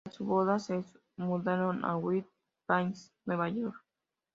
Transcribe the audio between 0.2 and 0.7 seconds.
boda,